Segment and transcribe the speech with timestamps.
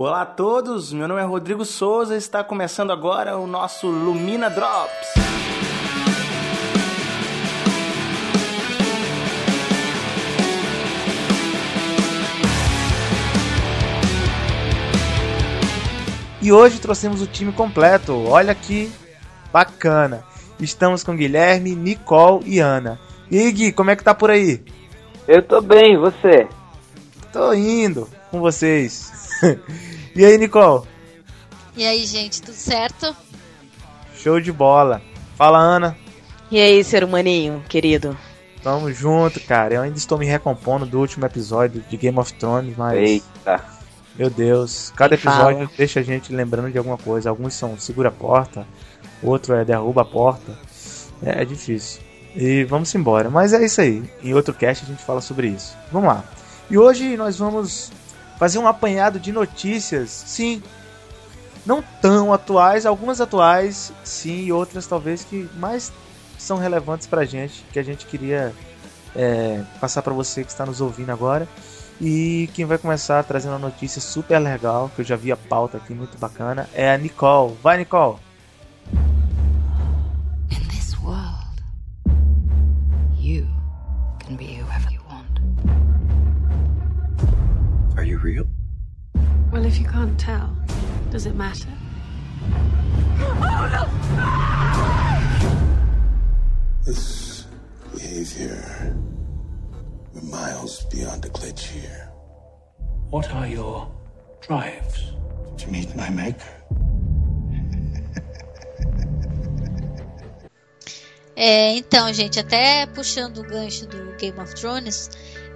[0.00, 4.48] Olá a todos, meu nome é Rodrigo Souza e está começando agora o nosso Lumina
[4.48, 5.08] Drops.
[16.40, 18.92] E hoje trouxemos o time completo, olha que
[19.52, 20.22] bacana.
[20.60, 23.00] Estamos com Guilherme, Nicole e Ana.
[23.28, 24.62] E aí, Gui, como é que tá por aí?
[25.26, 26.46] Eu tô bem, e você?
[27.32, 29.27] Tô indo com vocês.
[30.14, 30.86] e aí, Nicole?
[31.76, 33.14] E aí, gente, tudo certo?
[34.16, 35.00] Show de bola.
[35.36, 35.96] Fala, Ana.
[36.50, 38.16] E aí, ser humaninho, querido?
[38.62, 39.74] Tamo junto, cara.
[39.74, 42.98] Eu ainda estou me recompondo do último episódio de Game of Thrones, mas.
[42.98, 43.64] Eita.
[44.18, 45.70] Meu Deus, cada episódio fala?
[45.76, 47.30] deixa a gente lembrando de alguma coisa.
[47.30, 48.66] Alguns são segura a porta,
[49.22, 50.58] outro é derruba a porta.
[51.22, 52.02] É, é difícil.
[52.34, 53.30] E vamos embora.
[53.30, 54.02] Mas é isso aí.
[54.22, 55.76] Em outro cast a gente fala sobre isso.
[55.92, 56.24] Vamos lá.
[56.68, 57.92] E hoje nós vamos
[58.38, 60.62] fazer um apanhado de notícias, sim,
[61.66, 65.92] não tão atuais, algumas atuais, sim, e outras talvez que mais
[66.38, 68.54] são relevantes pra gente, que a gente queria
[69.14, 71.48] é, passar pra você que está nos ouvindo agora.
[72.00, 75.78] E quem vai começar trazendo uma notícia super legal, que eu já vi a pauta
[75.78, 77.56] aqui, muito bacana, é a Nicole.
[77.60, 78.27] Vai, Nicole!
[88.22, 88.46] Real?
[89.52, 90.56] Well, if you can't tell,
[91.10, 91.68] does it matter?
[96.84, 97.46] This
[97.92, 98.96] behavior,
[100.14, 102.10] we're miles beyond a glitch here.
[103.10, 103.90] What are your
[104.40, 105.12] drives?
[105.58, 106.46] To meet my maker.
[111.40, 115.08] É, então, gente, até puxando o gancho do Game of Thrones,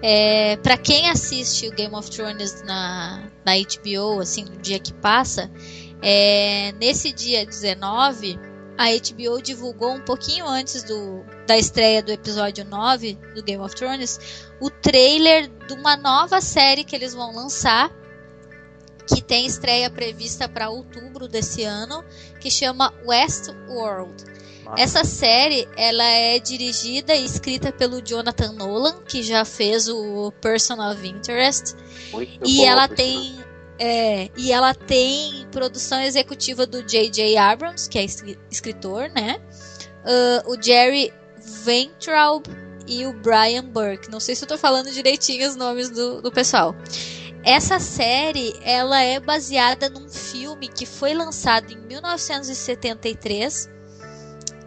[0.03, 4.93] é, para quem assiste o Game of Thrones na, na HBO, assim, no dia que
[4.93, 5.49] passa,
[6.03, 8.37] é, nesse dia 19,
[8.77, 13.77] a HBO divulgou um pouquinho antes do, da estreia do episódio 9 do Game of
[13.77, 14.19] Thrones
[14.61, 17.93] o trailer de uma nova série que eles vão lançar,
[19.07, 22.05] que tem estreia prevista para outubro desse ano,
[22.41, 24.32] que chama Westworld.
[24.77, 30.81] Essa série, ela é dirigida e escrita pelo Jonathan Nolan, que já fez o Person
[30.81, 31.75] of Interest,
[32.13, 33.37] Muito e boa, ela tem
[33.79, 37.37] é, e ela tem produção executiva do J.J.
[37.37, 39.41] Abrams, que é escri- escritor, né?
[40.05, 41.13] Ah, o Jerry
[41.67, 42.45] Weintraub
[42.87, 44.11] e o Brian Burke.
[44.11, 46.75] Não sei se eu tô falando direitinho os nomes do, do pessoal.
[47.45, 53.69] Essa série, ela é baseada num filme que foi lançado em 1973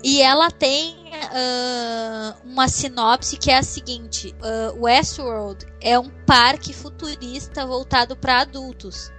[0.06, 0.96] e ela tem
[1.34, 8.42] ah, uma sinopse que é a seguinte: ah, Westworld é um parque futurista voltado para
[8.42, 9.12] adultos.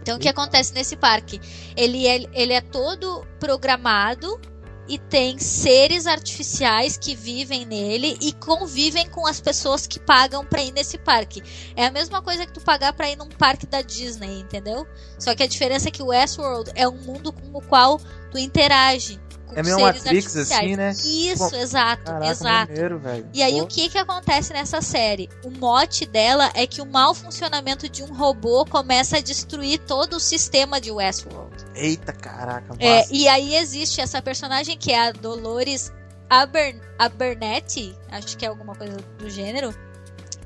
[0.00, 1.38] Então, o que acontece nesse parque?
[1.76, 4.40] Ele é, ele é todo programado
[4.88, 10.62] e tem seres artificiais que vivem nele e convivem com as pessoas que pagam para
[10.62, 11.42] ir nesse parque.
[11.76, 14.86] É a mesma coisa que tu pagar para ir num parque da Disney, entendeu?
[15.18, 18.00] Só que a diferença é que o Westworld é um mundo com o qual
[18.30, 19.20] tu interage.
[19.54, 20.90] É meio Matrix, assim, né?
[20.90, 22.72] Isso, Pô, exato, Caraca, exato.
[22.72, 23.02] maneiro.
[23.32, 25.28] E aí Pô, o que que acontece nessa série?
[25.44, 30.16] O mote dela é que o mau funcionamento de um robô começa a destruir todo
[30.16, 31.64] o sistema de Westworld.
[31.74, 35.92] Eita, caraca, É, e aí existe essa personagem que é a Dolores
[36.28, 39.74] Aber Abernethy, acho que é alguma coisa do gênero,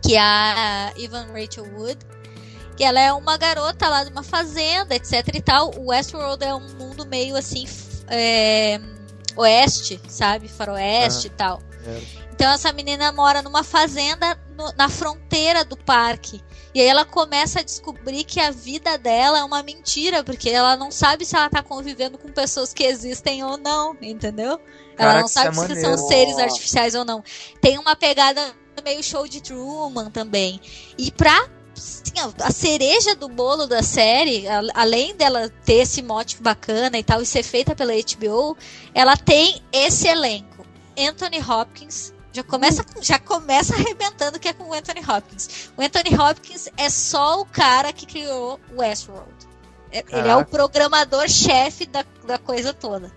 [0.01, 1.99] que é a Evan Rachel Wood,
[2.77, 5.73] que ela é uma garota lá de uma fazenda, etc e tal.
[5.77, 7.67] O Westworld é um mundo meio assim,
[8.09, 8.81] é,
[9.37, 10.49] oeste, sabe?
[10.49, 11.61] Faroeste e tal.
[11.87, 12.25] É.
[12.33, 16.43] Então essa menina mora numa fazenda no- na fronteira do parque.
[16.75, 20.77] E aí ela começa a descobrir que a vida dela é uma mentira, porque ela
[20.77, 24.61] não sabe se ela tá convivendo com pessoas que existem ou não, entendeu?
[24.99, 27.23] ela Caraca, não isso é sabe se são seres artificiais ou não.
[27.61, 28.41] Tem uma pegada
[28.85, 30.61] meio show de Truman também.
[30.99, 31.49] E pra
[32.43, 37.21] a cereja do bolo da série, a- além dela ter esse mote bacana e tal,
[37.21, 38.57] e ser feita pela HBO,
[38.95, 40.65] ela tem esse elenco.
[40.99, 42.13] Anthony Hopkins.
[42.33, 45.71] Já começa, já começa arrebentando que é com o Anthony Hopkins.
[45.77, 49.33] O Anthony Hopkins é só o cara que criou Westworld.
[49.93, 53.13] É- Ele é o programador-chefe da, da coisa toda.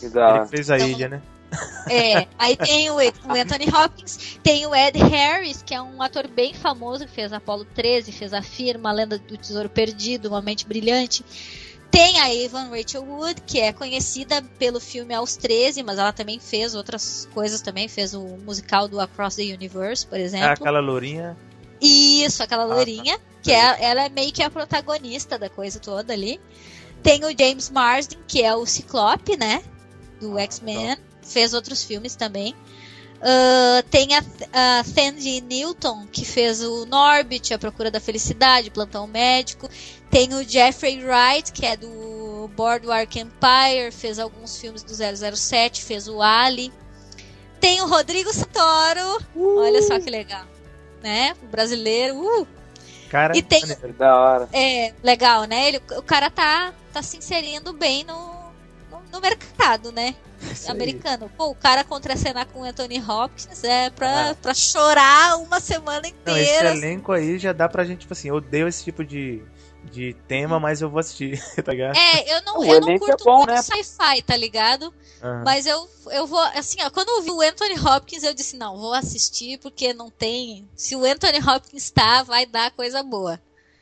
[0.00, 0.38] Que da hora.
[0.38, 1.22] Ele fez a Então, ilha, né?
[1.88, 6.52] É, aí tem o, Anthony Hopkins, tem o Ed Harris, que é um ator bem
[6.52, 10.66] famoso, que fez Apollo 13, fez A Firma, A Lenda do Tesouro Perdido, Uma Mente
[10.66, 11.24] Brilhante.
[11.90, 16.40] Tem a Evan Rachel Wood, que é conhecida pelo filme Aos 13, mas ela também
[16.40, 20.48] fez outras coisas também, fez o musical do Across the Universe, por É exemplo.
[20.48, 21.36] aquela lourinha.
[21.80, 22.74] Isso, aquela tá.
[22.74, 26.40] loirinha, que é, ela é meio que a protagonista da coisa toda ali.
[27.02, 29.62] Tem o James Marsden, que é o Ciclope, né?
[30.20, 30.96] Do X-Men.
[31.28, 32.54] Fez outros filmes também.
[33.16, 39.06] Uh, tem a, a Sandy Newton, que fez o Norbit, A Procura da Felicidade, Plantão
[39.06, 39.68] Médico.
[40.10, 46.06] Tem o Jeffrey Wright, que é do Boardwalk Empire, fez alguns filmes do 007, fez
[46.08, 46.72] o Ali.
[47.58, 49.58] Tem o Rodrigo Santoro, Uh!
[49.60, 50.44] olha só que legal,
[51.02, 51.34] né?
[51.42, 52.46] O brasileiro, uh!
[53.08, 53.92] Cara, E tem- maneiro.
[53.94, 54.48] Da hora.
[54.52, 55.68] É, legal, né?
[55.68, 58.14] Ele, o cara tá, tá se inserindo bem no,
[58.90, 60.14] no, no mercado, né?
[60.52, 60.76] Isso aí.
[60.76, 61.30] Americano.
[61.36, 64.34] Pô, o cara contracenar com o Anthony Hopkins é pra, Ah.
[64.40, 66.70] pra chorar uma semana Não, esse inteira.
[66.74, 69.42] elenco aí já dá pra gente, tipo assim, eu odeio esse tipo de,
[69.84, 71.96] de tema, mas eu vou assistir, tá ligado?
[71.96, 73.62] É, eu não, O eu não é curto bom, muito né?
[73.62, 74.92] sci-fi, tá ligado?
[75.22, 75.42] Aham.
[75.44, 78.76] Mas eu, eu vou, assim, ó, quando eu vi o Anthony Hopkins, eu disse, não,
[78.76, 80.68] vou assistir porque não tem.
[80.74, 83.40] Se o Anthony Hopkins tá, vai dar coisa boa.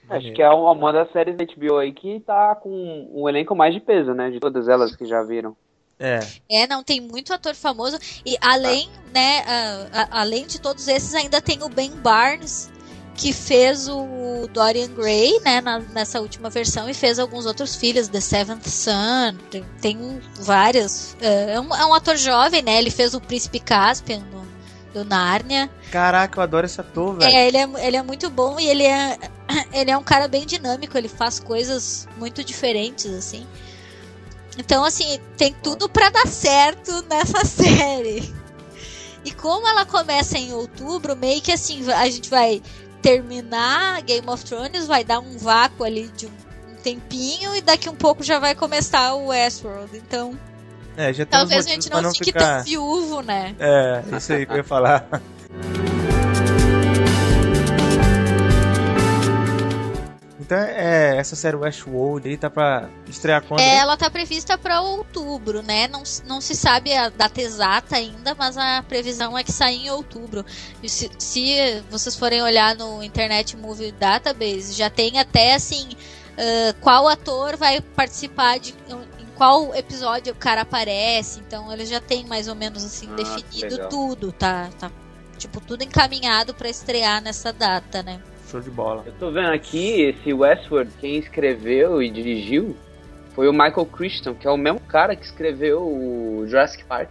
[0.09, 3.57] Acho que é uma uma das séries da HBO aí que tá com um elenco
[3.57, 4.31] mais de peso, né?
[4.31, 5.57] De todas elas que já viram.
[5.99, 6.21] É,
[6.51, 7.99] É, não, tem muito ator famoso.
[8.27, 12.71] E além, né, a- a- além de todos esses, ainda tem o Ben Barnes,
[13.17, 18.09] que fez o Dorian Gray, né, na- nessa última versão, e fez alguns outros filhos,
[18.09, 21.17] The Seventh Son, tem, tem vários.
[21.21, 24.45] É, é um, é um ator jovem, né, ele fez o Príncipe Caspian no,
[24.93, 25.71] do Nárnia.
[25.93, 27.33] caraca, eu adoro esse ator, velho.
[27.37, 29.17] É, ele é, ele é muito bom e ele é,
[29.73, 33.47] ele é um cara bem dinâmico, ele faz coisas muito diferentes, assim.
[34.59, 38.33] Então, assim, tem tudo pra dar certo nessa série.
[39.25, 42.63] E como ela começa em outubro, meio que assim, a gente vai
[43.01, 46.31] terminar Game of Thrones, vai dar um vácuo ali de um,
[46.83, 49.97] tempinho e daqui um pouco já vai começar o Westworld.
[49.97, 50.39] Então,
[50.97, 52.57] É, já tem talvez a gente não, não fique ficar...
[52.57, 53.57] tão viúvo, né?
[53.59, 55.09] É, isso aí que eu ia falar.
[60.45, 63.61] Então, é, essa série Westworld aí tá pra estrear quando?
[63.61, 65.89] É, ela tá prevista para outubro, né?
[65.89, 69.91] Não, não se sabe a data exata ainda, mas a previsão é que sai em
[69.91, 70.45] outubro.
[70.83, 75.89] E se, se vocês forem olhar no Internet Movie Database, já tem até assim
[76.37, 78.75] ah, qual ator vai participar de
[79.19, 81.41] em qual episódio o cara aparece.
[81.41, 83.89] Então ele já tem mais ou menos assim Ah, definido legal.
[83.89, 84.69] tudo, tá?
[84.79, 84.91] Tá
[85.39, 88.21] tipo tudo encaminhado para estrear nessa data, né?
[88.51, 89.03] Show de bola.
[89.07, 92.77] Eu tô vendo aqui esse Westworld, quem escreveu e dirigiu
[93.35, 97.11] foi o Michael Crichton, que é o mesmo cara que escreveu o Jurassic Park.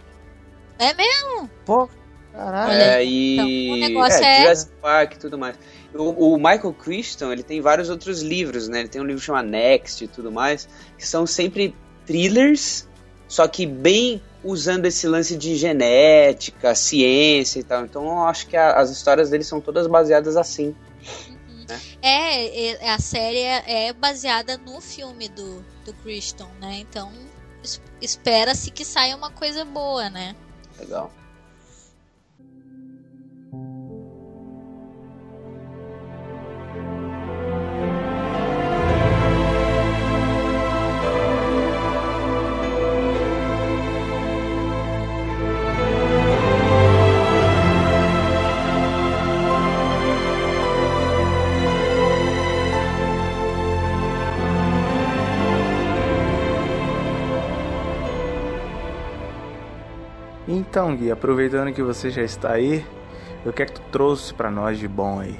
[0.78, 1.50] É mesmo?
[1.66, 1.88] Pô,
[2.32, 2.72] caralho.
[2.72, 5.56] É, e então, o negócio é- Jurassic Park e tudo mais.
[5.94, 8.80] O, o Michael Crichton, ele tem vários outros livros, né?
[8.80, 11.74] Ele tem um livro chamado Next e tudo mais, que são sempre
[12.06, 12.88] thrillers,
[13.28, 17.84] só que bem usando esse lance de genética, ciência e tal.
[17.84, 20.74] Então eu acho que a- as histórias dele são todas baseadas assim.
[22.02, 26.78] É, é, a série é é baseada no filme do, do Christian, né?
[26.80, 27.10] Então
[27.62, 30.36] es- espera-se que saia uma coisa boa, né?
[30.78, 31.10] Legal.
[60.74, 62.84] Então, Gui, aproveitando que você já está aí,
[63.46, 65.38] o que é que tu trouxe pra nós de bom aí?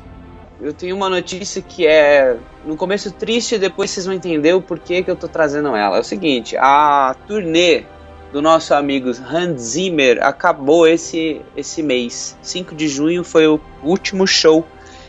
[0.60, 5.02] Eu tenho uma notícia que é no começo triste, depois vocês vão entender o porquê
[5.02, 5.96] que eu tô trazendo ela.
[5.96, 7.84] É o seguinte, a turnê
[8.32, 12.38] do nosso amigo Hans Zimmer acabou esse, esse mês.
[12.40, 14.64] 5 de junho foi o último show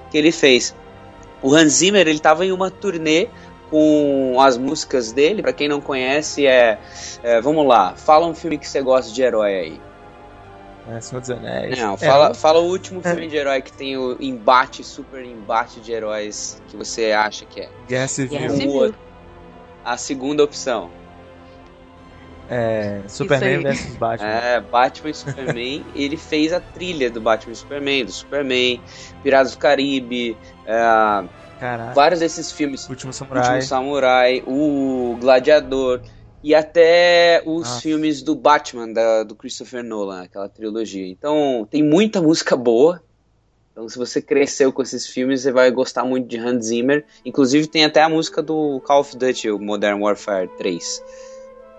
[0.10, 0.76] que ele fez.
[1.40, 3.28] O Hans Zimmer, ele tava em uma turnê
[3.70, 5.44] com as músicas dele.
[5.44, 6.80] Pra quem não conhece, é,
[7.22, 9.82] é, vamos lá, fala um filme que você gosta de herói aí.
[10.88, 11.80] É, Senhor dos Anéis.
[11.80, 15.80] Não, É, fala, fala o último filme de herói que tem o embate, super embate
[15.80, 17.70] de heróis que você acha que é.
[17.88, 18.40] Guerra Civil.
[18.40, 18.96] Guerra Civil.
[19.84, 20.90] A segunda opção.
[22.48, 24.30] É, Superman vs Batman.
[24.30, 25.86] É, Batman e Superman.
[25.96, 28.82] ele fez a trilha do Batman e Superman, do Superman,
[29.24, 30.38] Piratas do Caribe,
[30.68, 30.84] é,
[31.96, 32.88] vários desses filmes.
[32.88, 33.44] Último O Samurai.
[33.44, 36.02] Último Samurai, o Gladiador
[36.48, 41.08] e até os filmes do Batman da, do Christopher Nolan, aquela trilogia.
[41.08, 43.02] Então tem muita música boa.
[43.72, 47.04] Então se você cresceu com esses filmes, você vai gostar muito de Hans Zimmer.
[47.26, 51.04] Inclusive tem até a música do Call of Duty, o Modern Warfare 3.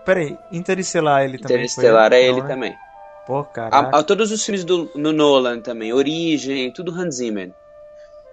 [0.05, 2.49] Peraí, Interestelar ele também Interestelar é ele né?
[2.49, 2.75] também.
[3.25, 3.95] Pô, caralho.
[3.95, 7.53] A, a- todos os filmes do no Nolan também, Origem, tudo Hans Zimmer.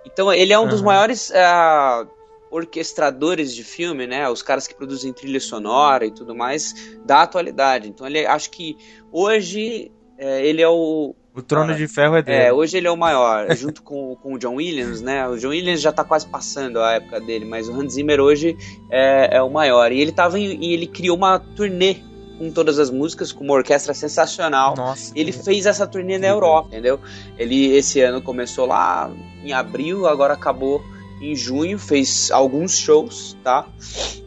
[0.05, 0.85] Então ele é um dos Aham.
[0.85, 2.05] maiores ah,
[2.53, 4.29] orquestradores de filme, né?
[4.29, 6.73] Os caras que produzem trilha sonora e tudo mais
[7.05, 7.87] da atualidade.
[7.89, 8.77] Então ele acho que
[9.11, 12.37] hoje é, ele é o O Trono de Ferro é dele.
[12.43, 15.27] é, hoje ele é o maior, junto com, com o John Williams, né?
[15.27, 18.55] O John Williams já tá quase passando a época dele, mas o Hans Zimmer hoje
[18.91, 19.91] é, é o maior.
[19.91, 21.97] E ele tava em- e ele criou uma turnê
[22.37, 24.75] com todas as músicas, com uma orquestra sensacional.
[24.75, 25.11] Nossa.
[25.15, 26.99] Ele fez essa turnê na Europa, entendeu?
[27.37, 29.11] Ele esse ano começou lá
[29.43, 30.83] em abril, agora acabou
[31.31, 33.67] em junho, fez alguns shows, tá?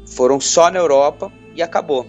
[0.06, 2.06] Foram só na Europa e acabou.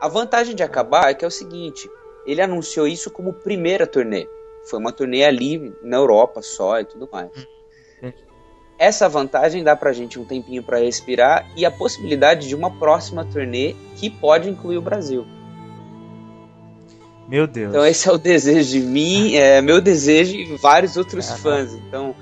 [0.00, 1.88] A vantagem de acabar é que é o seguinte:
[2.26, 4.26] ele anunciou isso como primeira turnê.
[4.64, 7.30] Foi uma turnê ali na Europa só e tudo mais.
[8.78, 13.24] Essa vantagem dá pra gente um tempinho pra respirar e a possibilidade de uma próxima
[13.24, 15.24] turnê que pode incluir o Brasil.
[17.28, 17.70] Meu Deus.
[17.70, 21.72] Então esse é o desejo de mim, é meu desejo e vários outros fãs.
[21.74, 22.14] Então,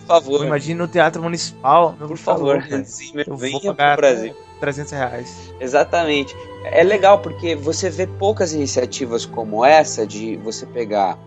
[0.00, 1.94] por favor, Imagina no Teatro Municipal.
[1.98, 2.56] meu por tá favor.
[2.70, 4.32] Hans Zimmer, Eu venha vou pro pagar Brasil.
[4.32, 5.52] até 300 reais.
[5.60, 6.36] Exatamente.
[6.64, 11.18] É legal porque você vê poucas iniciativas como essa de você pegar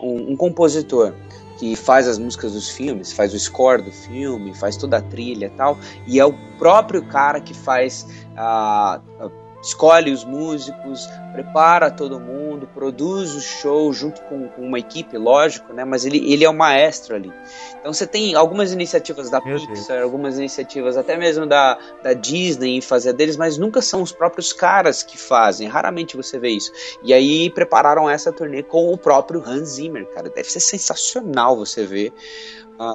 [0.00, 1.12] um, um compositor
[1.58, 5.46] que faz as músicas dos filmes, faz o score do filme, faz toda a trilha
[5.46, 9.00] e tal, e é o próprio cara que faz a.
[9.20, 15.16] a- escolhe os músicos, prepara todo mundo, produz o show junto com, com uma equipe,
[15.16, 15.84] lógico, né?
[15.84, 17.32] Mas ele, ele é o maestro ali.
[17.80, 22.76] Então você tem algumas iniciativas da Meu Pixar, algumas iniciativas até mesmo da, da Disney
[22.76, 25.66] em fazer deles, mas nunca são os próprios caras que fazem.
[25.66, 26.70] Raramente você vê isso.
[27.02, 30.28] E aí prepararam essa turnê com o próprio Hans Zimmer, cara.
[30.28, 32.12] Deve ser sensacional você ver.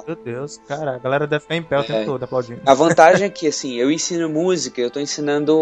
[0.06, 1.84] Meu Deus, cara, a galera deve ficar em pé o É.
[1.84, 2.60] tempo todo aplaudindo.
[2.66, 5.56] A vantagem é que, assim, eu ensino música, eu tô ensinando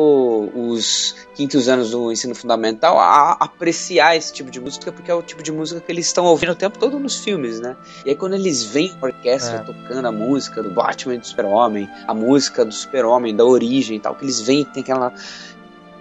[0.55, 5.23] os quintos anos do ensino fundamental a apreciar esse tipo de música, porque é o
[5.23, 7.77] tipo de música que eles estão ouvindo o tempo todo nos filmes, né?
[8.05, 9.61] E aí quando eles veem a orquestra É.
[9.61, 14.01] tocando a música do Batman e do Super-Homem, a música do Super-Homem, da origem e
[14.01, 15.13] tal, que eles veem que tem aquela...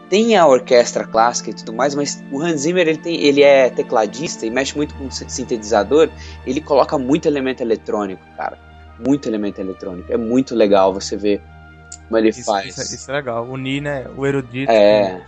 [0.10, 3.70] Tem a orquestra clássica e tudo mais, mas o Hans Zimmer ele, tem, ele é
[3.70, 6.10] tecladista e mexe muito com si- sintetizador.
[6.46, 8.58] Ele coloca muito elemento eletrônico, cara.
[9.06, 10.12] Muito elemento eletrônico.
[10.12, 11.42] É muito legal você ver
[12.06, 12.78] como ele Isso, faz.
[12.78, 13.46] isso- isso é legal.
[13.46, 14.06] Unir, né?
[14.16, 14.72] O erudito.
[14.72, 15.22] É.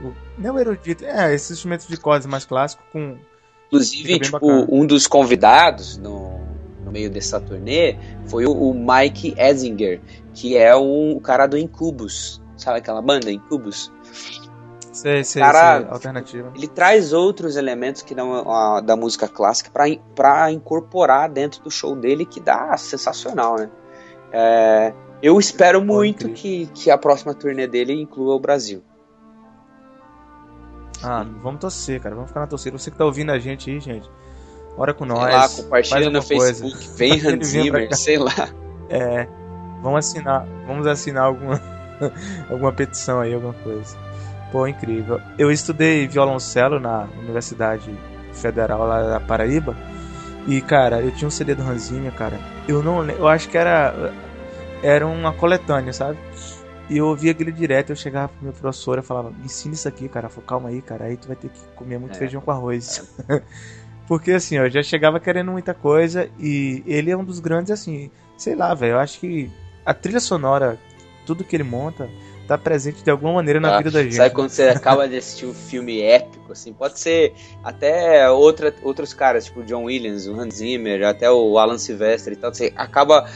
[0.00, 3.16] com o- não o erudito, é, esses instrumentos de cordas mais clássicos com.
[3.68, 4.66] Inclusive, tipo, bacana.
[4.70, 6.38] um dos convidados no,
[6.84, 10.00] no meio dessa turnê foi o, o Mike Esinger,
[10.34, 12.40] que é o, o cara do Incubus.
[12.56, 13.92] Sabe aquela banda, Incubus?
[14.92, 16.52] Sei, sei, Cara, sei, alternativa.
[16.54, 19.70] Ele traz outros elementos que dão a- da música clássica
[20.14, 23.70] pra incorporar dentro do show dele, que dá sensacional, né?
[24.32, 28.82] É, eu espero muito que, que a próxima turnê dele inclua o Brasil.
[31.02, 32.14] Ah, vamos torcer, cara.
[32.14, 32.76] Vamos ficar na torcida.
[32.78, 34.10] Você que tá ouvindo a gente aí, gente.
[34.78, 35.18] Ora com nós.
[35.24, 36.64] sei lá, faz compartilha no coisa.
[36.64, 38.48] Facebook, vem Hans Zimmer, sei lá.
[38.88, 39.28] É.
[39.82, 40.46] Vamos assinar.
[40.66, 41.60] Vamos assinar alguma,
[42.50, 43.96] alguma petição aí, alguma coisa.
[44.56, 45.20] Pô, incrível.
[45.36, 47.94] Eu estudei violoncelo na Universidade
[48.32, 49.76] Federal lá da Paraíba.
[50.48, 52.40] E, cara, eu tinha um CD do Hans Zimmer, cara.
[52.66, 53.04] Eu não.
[53.06, 54.14] Eu acho que era.
[54.82, 56.18] Era uma coletânea, sabe?
[56.88, 57.90] E eu ouvia aquele direto.
[57.90, 60.30] Eu chegava pro meu professor e falava: Me ensina isso aqui, cara.
[60.30, 61.04] Falei, calma aí, cara.
[61.04, 62.18] Aí tu vai ter que comer muito É.
[62.18, 63.14] feijão com arroz.
[64.08, 66.30] Porque, assim, eu já chegava querendo muita coisa.
[66.40, 68.10] E ele é um dos grandes, assim.
[68.38, 68.92] Sei lá, velho.
[68.92, 69.50] Eu acho que
[69.84, 70.78] a trilha sonora,
[71.26, 72.08] tudo que ele monta,
[72.46, 74.14] tá presente de alguma maneira na Ah, vida da gente.
[74.14, 79.12] Sabe quando você acaba de assistir um filme épico, assim, pode ser até outra, outros
[79.12, 82.72] caras, tipo o John Williams, o Hans Zimmer, até o Alan Silvestre e tal, você
[82.76, 83.26] acaba,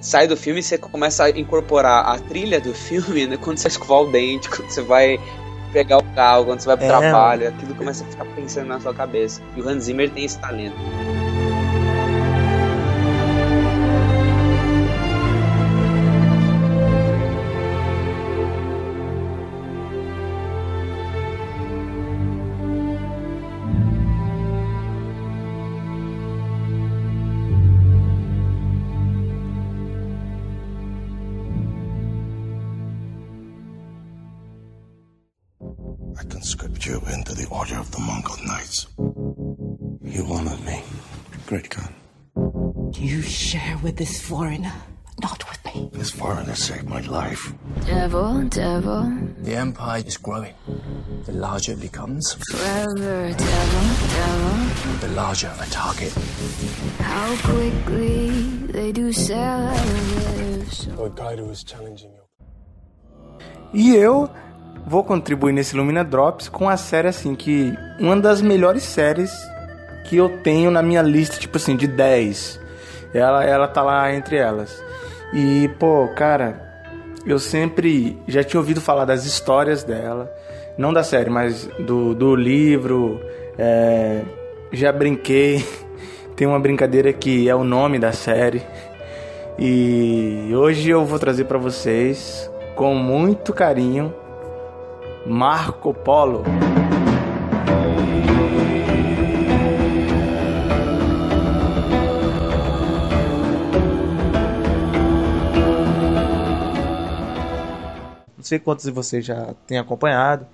[0.00, 3.68] sai do filme e você começa a incorporar a trilha do filme, né, quando você
[3.68, 5.18] escovar o dente, quando você vai
[5.72, 8.80] pegar o carro, quando você vai pro É, trabalho, aquilo começa a ficar pensando na
[8.80, 9.42] sua cabeça.
[9.56, 10.76] E o Hans Zimmer tem esse talento.
[40.28, 40.82] You honor me,
[41.46, 41.94] great Khan.
[42.92, 44.74] You share with this foreigner,
[45.22, 45.88] not with me.
[45.94, 47.54] This foreigner saved my life.
[47.86, 49.10] Devil, devil.
[49.38, 50.52] The Empire is growing.
[51.24, 52.34] the larger it becomes.
[52.50, 53.84] Forever, devil,
[54.18, 54.98] devil.
[55.00, 56.12] The larger a target.
[57.00, 58.28] How quickly
[58.76, 60.88] they do sell out of lives.
[60.88, 62.24] Lord Kaido is challenging you.
[63.72, 64.28] E eu
[64.86, 69.32] vou contribuir nesse Lumina Drops com a série assim que uma das melhores séries
[70.08, 72.58] que eu tenho na minha lista, tipo assim, de 10.
[73.12, 74.82] Ela ela tá lá entre elas.
[75.34, 76.82] E pô, cara,
[77.26, 80.32] eu sempre já tinha ouvido falar das histórias dela,
[80.78, 83.20] não da série, mas do, do livro.
[83.58, 84.22] É,
[84.72, 85.64] já brinquei.
[86.34, 88.62] Tem uma brincadeira que é o nome da série.
[89.58, 94.14] E hoje eu vou trazer para vocês, com muito carinho,
[95.26, 96.44] Marco Polo.
[108.48, 110.46] Sei quantos de vocês já têm acompanhado,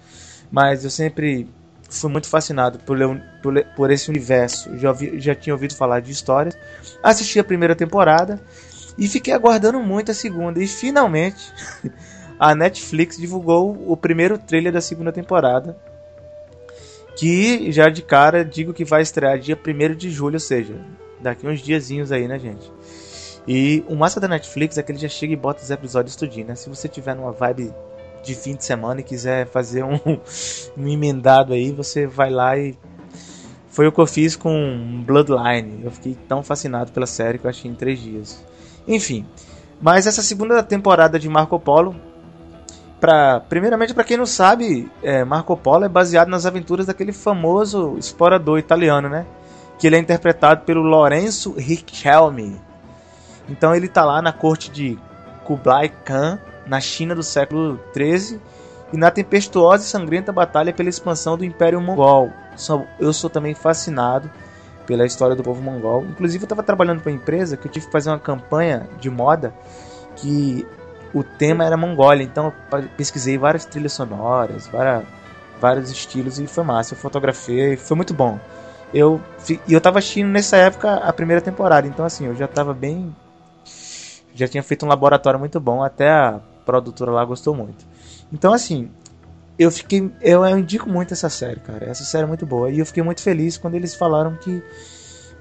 [0.50, 1.48] mas eu sempre
[1.88, 2.98] fui muito fascinado por,
[3.42, 4.76] por, por esse universo.
[4.78, 6.56] Já, já tinha ouvido falar de histórias.
[7.02, 8.40] Assisti a primeira temporada
[8.98, 10.62] e fiquei aguardando muito a segunda.
[10.62, 11.52] E finalmente
[12.38, 15.76] a Netflix divulgou o primeiro trailer da segunda temporada.
[17.16, 20.74] Que já de cara digo que vai estrear dia 1 de julho, ou seja,
[21.20, 22.70] daqui uns diazinhos aí, né, gente?
[23.46, 26.46] E o massa da Netflix é que ele já chega e bota os episódios tudinho,
[26.46, 26.54] né?
[26.54, 27.72] Se você tiver numa vibe
[28.22, 29.98] de fim de semana e quiser fazer um,
[30.76, 32.76] um emendado aí, você vai lá e.
[33.68, 35.80] Foi o que eu fiz com Bloodline.
[35.84, 38.42] Eu fiquei tão fascinado pela série que eu achei em três dias.
[38.86, 39.26] Enfim,
[39.80, 41.94] mas essa segunda temporada de Marco Polo,
[43.00, 47.96] pra, primeiramente para quem não sabe, é, Marco Polo é baseado nas aventuras daquele famoso
[47.98, 49.26] explorador italiano, né?
[49.78, 52.60] Que ele é interpretado pelo Lorenzo Richelme.
[53.48, 54.98] Então ele tá lá na corte de
[55.44, 58.40] Kublai Khan, na China do século XIII,
[58.92, 62.30] e na tempestuosa e sangrenta batalha pela expansão do Império Mongol.
[62.98, 64.30] Eu sou também fascinado
[64.86, 66.04] pela história do povo mongol.
[66.04, 69.10] Inclusive eu estava trabalhando para uma empresa que eu tive que fazer uma campanha de
[69.10, 69.52] moda
[70.16, 70.66] que
[71.12, 75.04] o tema era Mongólia, então eu pesquisei várias trilhas sonoras, várias,
[75.60, 76.94] vários estilos e foi massa.
[76.94, 78.38] Eu fotografei, foi muito bom.
[78.92, 82.72] Eu e eu estava assistindo nessa época a primeira temporada, então assim, eu já estava
[82.72, 83.14] bem
[84.34, 87.86] já tinha feito um laboratório muito bom, até a produtora lá gostou muito.
[88.32, 88.90] Então, assim,
[89.58, 90.10] eu fiquei.
[90.20, 91.88] Eu, eu, indico muito essa série, cara.
[91.88, 92.70] Essa série é muito boa.
[92.70, 94.62] E eu fiquei muito feliz quando eles falaram que.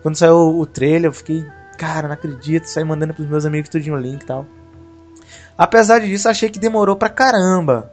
[0.01, 1.45] Quando saiu o, trailer, eu fiquei.
[1.77, 2.65] Cara, não acredito.
[2.65, 4.45] Saí mandando pros meus amigos tudinho o link e tal.
[5.57, 7.91] Apesar disso, achei que demorou pra caramba.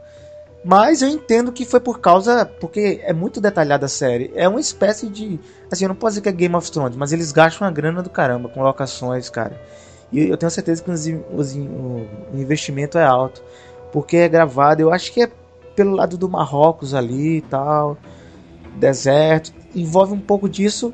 [0.63, 2.45] Mas eu entendo que foi por causa.
[2.45, 4.31] Porque é muito detalhada a série.
[4.35, 5.39] É uma espécie de.
[5.71, 8.03] Assim, eu não posso dizer que é Game of Thrones, mas eles gastam uma grana
[8.03, 9.59] do caramba com locações, cara.
[10.11, 13.41] E eu tenho certeza que o investimento é alto.
[13.91, 15.31] Porque é gravado, eu acho que é
[15.75, 17.97] pelo lado do Marrocos ali e tal.
[18.75, 19.53] Deserto.
[19.75, 20.93] Envolve um pouco disso.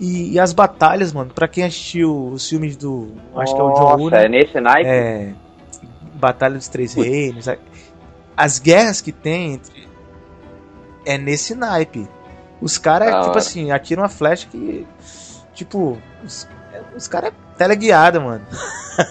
[0.00, 3.12] E, e as batalhas, mano, pra quem assistiu os filmes do.
[3.36, 4.14] Acho que é o John Woo.
[4.14, 4.88] é nesse naipe?
[4.88, 5.34] É.
[6.14, 7.46] Batalha dos Três Reinos.
[8.36, 9.88] As guerras que tem entre.
[11.04, 12.08] É nesse naipe.
[12.60, 13.38] Os caras, tipo hora.
[13.38, 14.86] assim, atiram uma flecha que.
[15.54, 16.48] Tipo, os,
[16.96, 18.46] os caras é teleguiada, mano.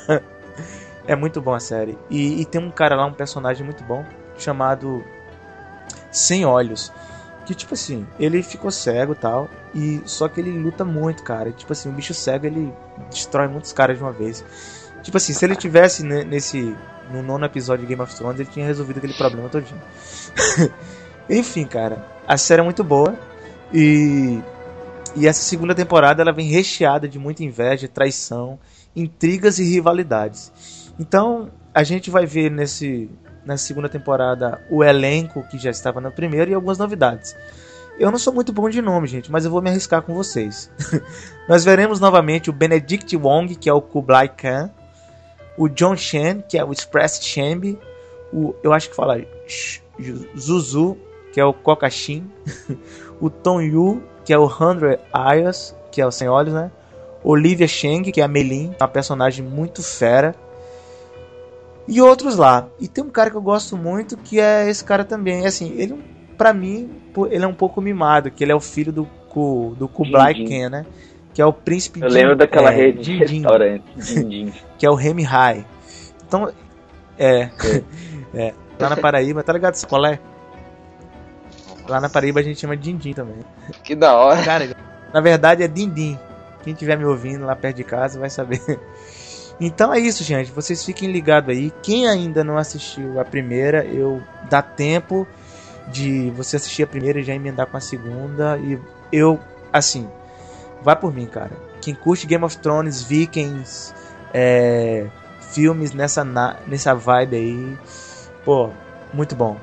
[1.05, 1.97] é muito bom a série.
[2.10, 4.03] E, e, tem um cara lá, um personagem muito bom,
[4.38, 5.03] chamado
[6.12, 6.91] Sem Olhos.
[7.45, 9.49] Que, tipo assim, ele ficou cego e tal.
[9.75, 11.51] E só que ele luta muito, cara.
[11.51, 12.73] Tipo assim, o bicho cego ele
[13.10, 14.43] destrói muitos caras de uma vez.
[15.03, 16.75] Tipo assim, se ele tivesse nesse.
[17.10, 19.81] No nono episódio de Game of Thrones, ele tinha resolvido aquele problema todinho.
[21.29, 22.05] Enfim, cara.
[22.27, 23.17] A série é muito boa.
[23.73, 24.41] E
[25.17, 28.60] e essa segunda temporada ela vem recheada de muita inveja, traição,
[28.95, 30.51] intrigas e rivalidades.
[30.99, 33.10] Então a gente vai ver nesse
[33.43, 37.36] na segunda temporada o elenco que já estava na primeira e algumas novidades.
[37.97, 40.69] Eu não sou muito bom de nome, gente, mas eu vou me arriscar com vocês.
[41.49, 44.69] Nós veremos novamente o Benedict Wong, que é o Kublai Khan,
[45.58, 47.80] o John Shen, que é o Express Chambi,
[48.32, 49.19] o eu acho que fala
[50.38, 50.95] Zuzu,
[51.34, 52.30] que é o Kokashin,
[53.19, 56.69] o Tom Yu, que é o Hundred Eyes, que é o Sem Olhos, né?
[57.23, 60.35] Olivia Cheng, que é a Melin, uma personagem muito fera.
[61.87, 62.67] E outros lá.
[62.77, 65.47] E tem um cara que eu gosto muito, que é esse cara também.
[65.47, 65.97] Assim, ele,
[66.37, 66.89] pra mim,
[67.31, 69.07] ele é um pouco mimado, que ele é o filho do,
[69.77, 70.85] do Kublai Khan, né?
[71.33, 73.85] Que é o príncipe Eu lembro daquela é, rede de restaurante.
[74.77, 75.65] que é o Remy High.
[76.27, 76.51] Então,
[77.17, 77.49] é.
[78.35, 78.53] é.
[78.77, 80.19] Lá na Paraíba, tá ligado qual é?
[81.88, 83.38] Lá na Paraíba a gente chama de Dindim também.
[83.84, 84.43] Que da hora.
[84.43, 84.76] Cara,
[85.13, 86.19] na verdade é Dindim.
[86.63, 88.62] Quem estiver me ouvindo lá perto de casa vai saber.
[89.60, 90.52] Então é isso, gente.
[90.52, 91.73] Vocês fiquem ligados aí.
[91.82, 95.28] Quem ainda não assistiu a primeira, eu dá tempo.
[95.88, 98.58] de você assistir a primeira e já emendar com a segunda.
[98.60, 98.80] E
[99.12, 99.39] eu,
[99.71, 100.08] assim,
[100.84, 101.52] vai por mim, cara.
[101.82, 103.93] Quem curte Game of Thrones, Vikings,
[104.34, 105.08] é,
[105.41, 106.23] filmes nessa,
[106.67, 107.78] nessa vibe aí,
[108.43, 108.69] pô,
[109.13, 109.58] muito bom.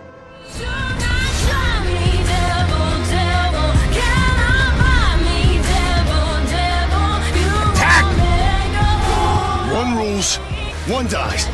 [10.88, 11.48] One dies.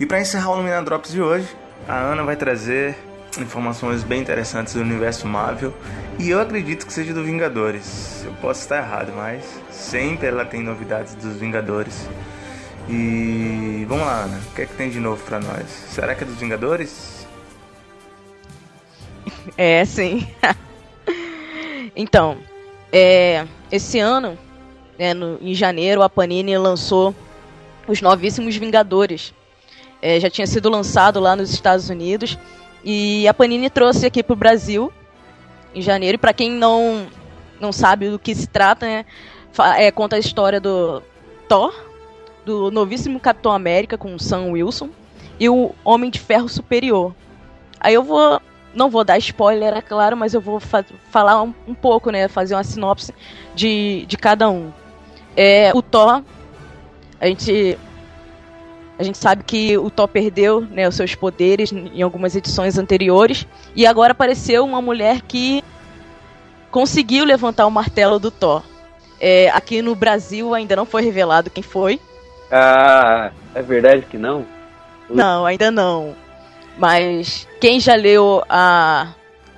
[0.00, 1.48] E para encerrar o Lumina Drops de hoje,
[1.88, 2.96] a Ana vai trazer
[3.38, 5.74] informações bem interessantes do universo Marvel
[6.18, 8.24] e eu acredito que seja do Vingadores.
[8.24, 12.08] Eu posso estar errado, mas sempre ela tem novidades dos Vingadores.
[12.88, 15.66] E vamos lá, Ana, o que é que tem de novo para nós?
[15.68, 17.18] Será que é dos Vingadores?
[19.56, 20.28] É, sim.
[21.96, 22.38] então,
[22.92, 24.38] é, esse ano,
[24.98, 27.14] né, no, em janeiro, a Panini lançou
[27.86, 29.34] os Novíssimos Vingadores.
[30.00, 32.38] É, já tinha sido lançado lá nos Estados Unidos
[32.90, 34.90] e a Panini trouxe aqui pro Brasil
[35.74, 36.18] em janeiro.
[36.18, 37.06] Para quem não
[37.60, 39.04] não sabe do que se trata, né,
[39.76, 41.02] é, conta a história do
[41.46, 41.74] Thor,
[42.46, 44.88] do novíssimo Capitão América com Sam Wilson
[45.38, 47.14] e o Homem de Ferro Superior.
[47.78, 48.40] Aí eu vou
[48.72, 52.26] não vou dar spoiler, é claro, mas eu vou fa falar um, um, pouco, né,
[52.26, 53.12] fazer uma sinopse
[53.54, 54.72] de, de cada um.
[55.36, 56.22] É, o Thor,
[57.20, 57.78] a gente
[58.98, 63.46] a gente sabe que o Thor perdeu né, os seus poderes em algumas edições anteriores.
[63.76, 65.62] E agora apareceu uma mulher que
[66.70, 68.62] conseguiu levantar o martelo do Thor.
[69.20, 72.00] É, aqui no Brasil ainda não foi revelado quem foi.
[72.50, 74.44] Ah, é verdade que não?
[75.08, 76.16] Não, ainda não.
[76.76, 79.14] Mas quem já leu a,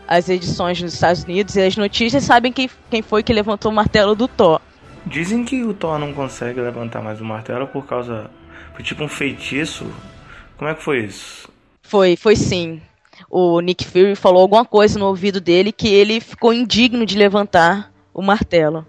[0.07, 3.75] as edições nos Estados Unidos e as notícias sabem quem, quem foi que levantou o
[3.75, 4.61] martelo do Thor.
[5.07, 8.31] Dizem que o Thor não consegue levantar mais o martelo por causa
[8.81, 9.87] foi tipo um feitiço?
[10.57, 11.49] Como é que foi isso?
[11.83, 12.81] Foi, foi sim.
[13.29, 17.93] O Nick Fury falou alguma coisa no ouvido dele que ele ficou indigno de levantar
[18.13, 18.87] o martelo.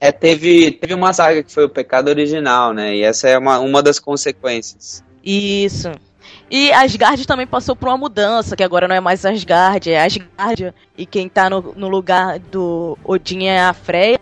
[0.00, 2.96] É, teve, teve uma saga que foi o pecado original, né?
[2.96, 5.04] E essa é uma, uma das consequências.
[5.24, 5.90] Isso.
[6.50, 10.74] E Asgard também passou por uma mudança, que agora não é mais Asgard, é Asgard.
[10.96, 14.20] E quem tá no, no lugar do Odin é a Freya,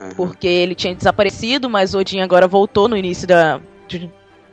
[0.00, 0.10] uhum.
[0.16, 4.10] porque ele tinha desaparecido, mas Odin agora voltou no início da, de,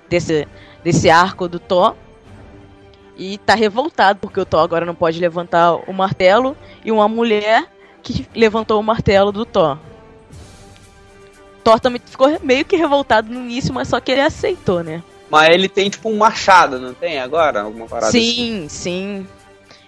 [0.09, 0.47] desse,
[0.83, 1.95] desse arco do Thor.
[3.17, 7.65] E tá revoltado porque o Thor agora não pode levantar o martelo e uma mulher
[8.03, 9.77] que levantou o martelo do Thor.
[11.63, 15.01] Thor também ficou meio que revoltado no início, mas só que ele aceitou, né?
[15.29, 17.61] Mas ele tem tipo um machado, não tem agora?
[17.61, 18.69] Alguma parada Sim, assim?
[18.69, 19.27] sim.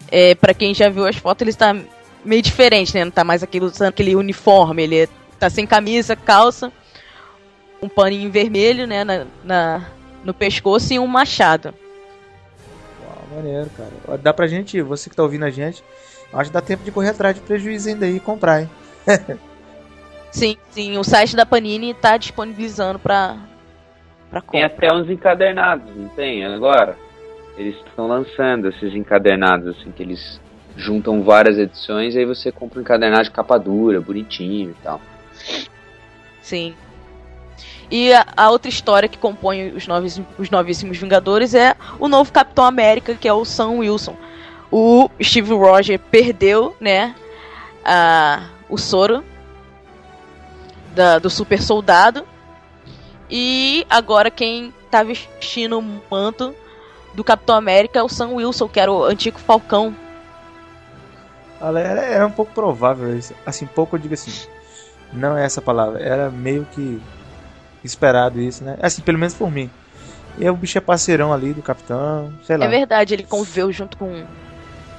[0.10, 1.76] É, pra quem já viu as fotos, ele está
[2.24, 3.04] meio diferente, né?
[3.06, 6.72] Não tá mais aquele, aquele uniforme, ele tá sem camisa, calça,
[7.82, 9.86] um paninho vermelho, né, na, na
[10.24, 11.74] no pescoço e um machado.
[13.04, 14.18] Uau, maneiro, cara.
[14.18, 15.84] Dá pra gente, você que tá ouvindo a gente,
[16.34, 18.70] acho que dá tempo de correr atrás de prejuízo ainda aí e comprar, hein?
[20.32, 23.38] sim, sim, o site da Panini tá disponibilizando pra,
[24.30, 24.52] pra compra.
[24.52, 26.46] Tem até uns encadernados, não tem?
[26.46, 26.98] Agora?
[27.58, 30.40] Eles estão lançando esses encadernados, assim, que eles
[30.76, 35.02] juntam várias edições e aí você compra um encadernado de capa dura, bonitinho e tal.
[36.42, 36.76] Sim.
[37.90, 42.32] E a, a, outra história que compõe os, novis, os Novíssimos Vingadores é o novo
[42.32, 44.16] Capitão América, que é o Sam Wilson.
[44.70, 47.16] O Steve Rogers perdeu, né,
[47.86, 49.24] a, o soro
[50.94, 52.26] da, do super soldado.
[53.30, 56.54] E agora quem tá vestindo o manto
[57.14, 59.96] do Capitão América é o Sam Wilson, que era o antigo Falcão.
[61.62, 63.18] Era, era um pouco provável.
[63.46, 64.32] Assim, pouco eu digo assim.
[65.12, 66.02] Não é essa palavra.
[66.02, 67.02] Era meio que
[67.84, 68.78] esperado isso, né?
[68.82, 69.70] Assim, pelo menos por mim.
[70.38, 72.66] E o bicho é parceirão ali do capitão, sei lá.
[72.66, 74.24] É verdade, ele conviveu junto com,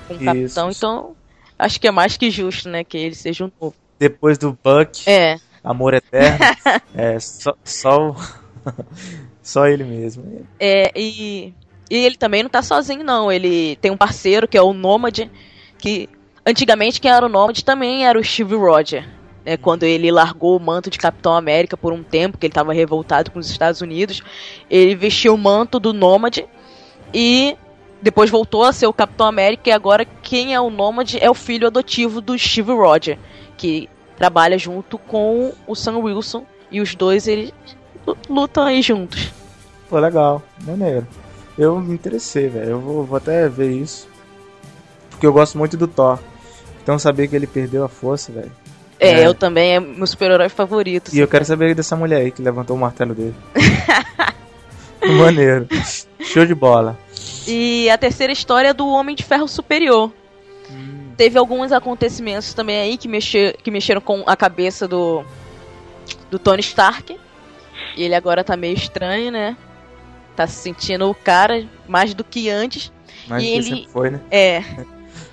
[0.08, 1.16] com o capitão, então
[1.58, 3.74] acho que é mais que justo, né, que ele seja um novo.
[3.98, 5.38] Depois do Buck, é.
[5.62, 6.38] Amor Eterno,
[6.94, 8.16] é só, só,
[9.42, 10.46] só ele mesmo.
[10.58, 11.52] É, e,
[11.88, 13.30] e ele também não tá sozinho, não.
[13.30, 15.30] Ele tem um parceiro que é o Nômade,
[15.78, 16.08] que
[16.44, 19.17] antigamente quem era o Nômade também era o Steve Roger
[19.48, 22.74] né, quando ele largou o manto de Capitão América por um tempo, que ele estava
[22.74, 24.22] revoltado com os Estados Unidos,
[24.68, 26.46] ele vestiu o manto do Nômade
[27.14, 27.56] e
[28.02, 31.34] depois voltou a ser o Capitão América e agora quem é o Nômade é o
[31.34, 33.18] filho adotivo do Steve Rogers,
[33.56, 37.50] que trabalha junto com o Sam Wilson e os dois eles
[38.28, 39.32] lutam aí juntos.
[39.88, 41.06] Pô, legal, maneiro.
[41.56, 42.72] Eu me interessei, velho.
[42.72, 44.06] Eu vou, vou até ver isso.
[45.08, 46.18] Porque eu gosto muito do Thor.
[46.82, 48.52] Então saber que ele perdeu a força, velho.
[49.00, 51.14] É, eu também é meu super-herói favorito.
[51.14, 53.34] E eu quero saber dessa mulher aí que levantou o martelo dele.
[55.18, 55.68] Maneiro.
[56.20, 56.98] Show de bola.
[57.46, 60.12] E a terceira história é do Homem de Ferro Superior.
[61.16, 65.24] Teve alguns acontecimentos também aí que, mexer, que mexeram com a cabeça do,
[66.30, 67.18] do Tony Stark.
[67.96, 69.56] E ele agora tá meio estranho, né?
[70.36, 72.92] Tá se sentindo o cara mais do que antes.
[73.26, 74.20] Mais e que ele foi, né?
[74.30, 74.62] É.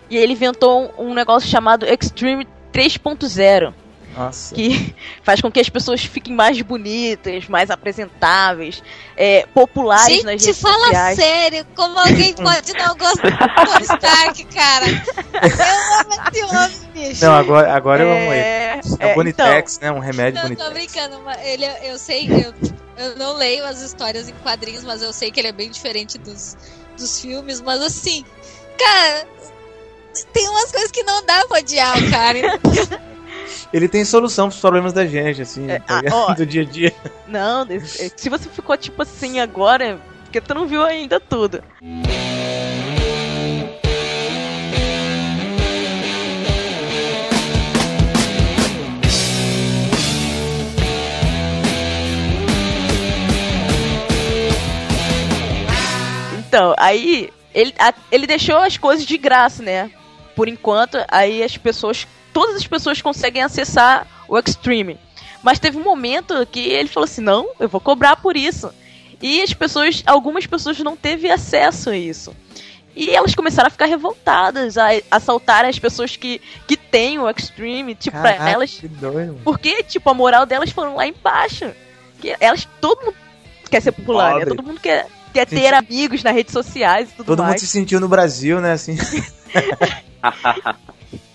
[0.10, 3.74] E ele inventou um negócio chamado Extreme 3.0
[4.18, 4.54] Nossa.
[4.54, 8.84] que faz com que as pessoas fiquem mais bonitas, mais apresentáveis,
[9.16, 11.16] é, populares nas Gente, redes fala sociais.
[11.18, 14.86] sério, como alguém pode não gostar do Tony Stark, cara?
[14.88, 17.26] Eu amo esse homem, bicho.
[17.26, 18.42] Não, agora, agora eu amo ele.
[18.42, 19.92] É, É é, o Bonitex, né?
[19.92, 20.94] Um remédio Não, tô Bonitex.
[20.94, 22.54] brincando, mas ele, eu sei, eu,
[22.98, 26.18] eu não leio as histórias em quadrinhos, mas eu sei que ele é bem diferente
[26.18, 26.58] dos,
[26.98, 28.24] dos filmes, mas assim,
[28.78, 29.28] cara,
[30.34, 32.40] tem umas coisas que não dá pra odiar o cara.
[33.74, 36.34] Ele tem solução pros problemas da gente, assim, tá ah, ó.
[36.36, 36.96] do dia a dia.
[37.28, 37.80] Não, é-
[38.16, 41.62] se você ficou tipo assim agora, porque tu não viu ainda tudo.
[56.38, 59.92] Então, aí ele, a- ele deixou as coisas de graça, né?
[60.36, 65.00] Por enquanto, aí as pessoas, todas as pessoas conseguem acessar o Extreme.
[65.42, 68.72] Mas teve um momento que ele falou assim: "Não, eu vou cobrar por isso".
[69.22, 72.36] E as pessoas, algumas pessoas não teve acesso a isso.
[72.96, 77.94] E elas começaram a ficar revoltadas, a assaltar as pessoas que, que têm o Extreme,
[77.94, 78.72] tipo, pra Caraca, elas.
[78.76, 79.38] que doido.
[79.44, 81.72] Porque, tipo, a moral delas foram lá embaixo.
[82.22, 83.16] Que elas, todo mundo
[83.70, 84.46] quer ser popular, né?
[84.46, 87.62] Todo mundo quer, quer ter amigos nas redes sociais e tudo Todo mundo mais.
[87.62, 88.72] se sentiu no Brasil, né?
[88.72, 88.98] Assim.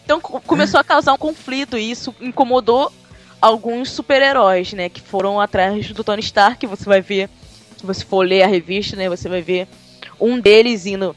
[0.04, 2.92] Então co- começou a causar um conflito e isso incomodou
[3.40, 4.88] alguns super-heróis, né?
[4.88, 6.66] Que foram atrás do Tony Stark.
[6.66, 7.28] Você vai ver,
[7.76, 9.08] se você for ler a revista, né?
[9.08, 9.68] Você vai ver
[10.18, 11.14] um deles indo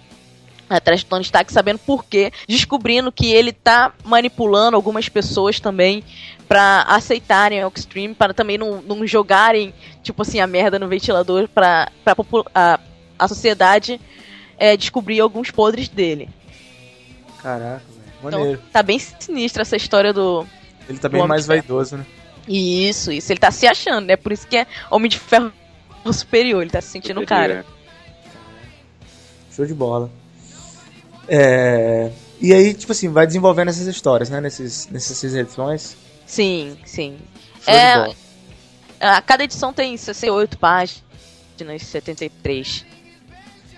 [0.69, 6.03] atrás do Tony Stark, sabendo por quê, descobrindo que ele tá manipulando algumas pessoas também
[6.47, 11.47] pra aceitarem o Extreme, para também não, não jogarem, tipo assim, a merda no ventilador
[11.47, 12.79] pra, pra popu- a,
[13.17, 13.99] a sociedade
[14.57, 16.29] é, descobrir alguns podres dele.
[17.41, 18.03] Caraca, velho.
[18.25, 18.61] Então, Maneiro.
[18.71, 20.45] tá bem sinistra essa história do.
[20.87, 22.05] Ele tá bem mais vaidoso, né?
[22.47, 23.31] Isso, isso.
[23.31, 24.15] Ele tá se achando, né?
[24.15, 25.51] Por isso que é Homem de Ferro
[26.11, 26.61] superior.
[26.61, 27.65] Ele tá se sentindo o cara.
[29.55, 30.09] Show de bola.
[31.27, 32.11] É...
[32.41, 34.41] E aí, tipo assim, vai desenvolvendo essas histórias, né?
[34.41, 35.95] Nesses, nessas edições.
[36.25, 37.17] Sim, sim.
[37.61, 38.15] Show É,
[38.99, 41.03] a, cada edição tem 68 páginas,
[41.79, 42.85] 73.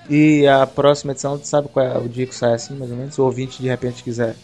[0.09, 2.97] E a próxima edição, tu sabe qual é o dia que sai assim, mais ou
[2.97, 3.15] menos?
[3.15, 4.35] Se o ouvinte de repente quiser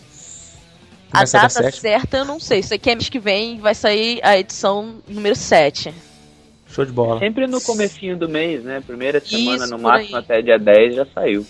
[1.12, 2.64] A data certa eu não sei.
[2.64, 5.94] Sei que é mês que vem vai sair a edição número 7.
[6.71, 7.19] Show de bola.
[7.19, 8.81] Sempre no comecinho do mês, né?
[8.86, 10.23] Primeira semana Isso, no máximo aí.
[10.23, 11.45] até dia 10 já saiu.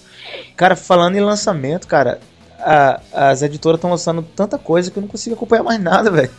[0.56, 2.20] Cara, falando em lançamento, cara,
[2.60, 6.32] a- as editoras estão lançando tanta coisa que eu não consigo acompanhar mais nada, velho.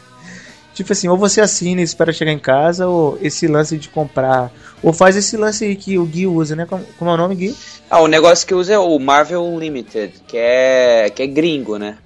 [0.74, 4.50] Tipo assim, ou você assina e espera chegar em casa, ou esse lance de comprar.
[4.82, 6.64] Ou faz esse lance aí que o Gui usa, né?
[6.66, 7.54] Como, como é o nome, Gui?
[7.90, 11.98] Ah, o negócio que usa é o Marvel Unlimited, que é, que é gringo, né?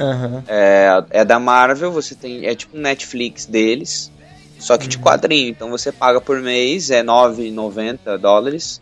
[0.00, 0.42] Aham.
[0.48, 2.44] É, é da Marvel, você tem.
[2.44, 4.10] É tipo Netflix deles,
[4.58, 5.48] só que de quadrinho.
[5.50, 8.80] Então você paga por mês, é 9,90 dólares.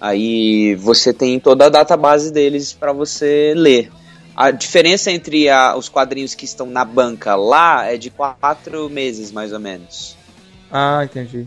[0.00, 3.90] Aí você tem toda a database deles para você ler.
[4.36, 9.32] A diferença entre a- os quadrinhos que estão na banca lá é de quatro meses,
[9.32, 10.16] mais ou menos.
[10.70, 11.46] Ah, entendi.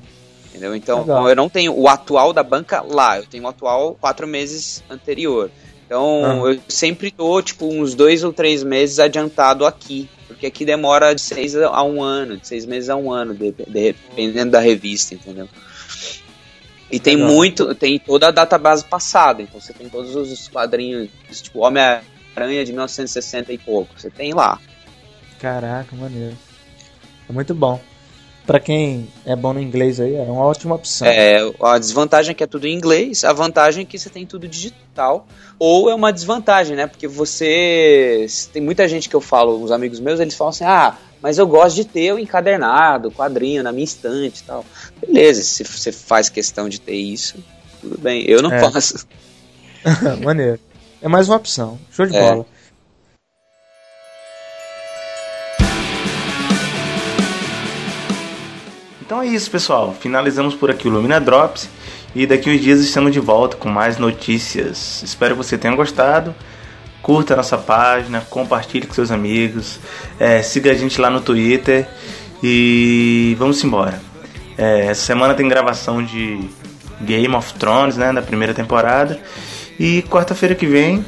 [0.50, 0.76] Entendeu?
[0.76, 1.30] Então Legal.
[1.30, 5.50] eu não tenho o atual da banca lá, eu tenho o atual quatro meses anterior.
[5.86, 6.52] Então Aham.
[6.52, 11.21] eu sempre tô tipo uns dois ou três meses adiantado aqui, porque aqui demora de
[11.21, 15.13] seis a um ano, de seis meses a um ano, de- de- dependendo da revista,
[15.13, 15.47] entendeu?
[16.91, 17.31] E tem Legal.
[17.31, 21.09] muito, tem toda a database passada, então você tem todos os quadrinhos,
[21.41, 24.59] tipo Homem-Aranha de 1960 e pouco, você tem lá.
[25.39, 26.37] Caraca, maneiro.
[27.29, 27.81] É muito bom.
[28.45, 31.08] Pra quem é bom no inglês aí, é uma ótima opção.
[31.08, 34.25] É, a desvantagem é que é tudo em inglês, a vantagem é que você tem
[34.25, 35.27] tudo digital.
[35.60, 36.88] Ou é uma desvantagem, né?
[36.88, 38.25] Porque você.
[38.51, 41.45] Tem muita gente que eu falo, uns amigos meus, eles falam assim: ah, mas eu
[41.45, 44.65] gosto de ter o encadernado, o quadrinho na minha estante e tal.
[44.99, 47.36] Beleza, se você faz questão de ter isso,
[47.80, 48.23] tudo bem.
[48.27, 48.71] Eu não É.
[48.71, 49.06] faço.
[50.23, 50.60] maneiro.
[50.99, 51.80] É mais uma opção.
[51.91, 52.19] Show de É.
[52.19, 52.45] bola.
[59.12, 59.93] Então é isso, pessoal.
[60.00, 61.67] Finalizamos por aqui o Lumina Drops.
[62.15, 65.04] E daqui uns dias estamos de volta com mais notícias.
[65.04, 66.34] Espero que você tenha gostado.
[67.02, 69.82] Curta nossa página, compartilhe com seus amigos,
[70.17, 71.86] é, siga a gente lá no Twitter
[72.41, 74.02] e vamos embora.
[74.58, 76.50] É, essa semana tem gravação de
[77.02, 79.19] Game of Thrones, né, da primeira temporada.
[79.78, 81.06] E quarta-feira que vem,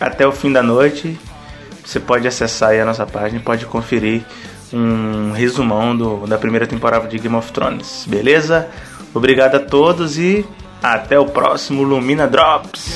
[0.00, 1.16] até o fim da noite,
[1.84, 4.24] você pode acessar a nossa página pode conferir
[4.72, 8.68] um resumão do, da primeira temporada de Game of Thrones, beleza?
[9.12, 10.44] Obrigado a todos e
[10.82, 12.92] até o próximo Lumina Drops.